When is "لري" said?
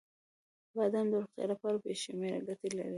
2.77-2.89